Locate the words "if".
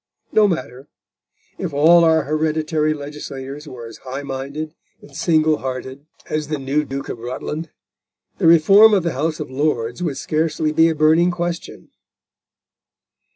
1.59-1.73